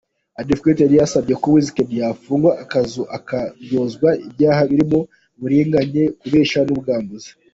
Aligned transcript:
Advocates’, 0.41 0.79
yari 0.83 0.95
yasabye 1.01 1.33
ko 1.41 1.47
Wizkid 1.55 1.89
yafungwa 2.01 2.51
akaryozwa 3.23 4.09
ibyaha 4.27 4.61
birimo 4.69 4.99
uburiganya, 5.35 6.03
kubeshya 6.19 6.59
n’ubwambuzi. 6.63 7.29